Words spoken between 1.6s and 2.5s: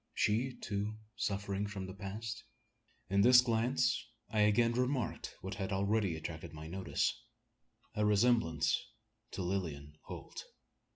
from the past?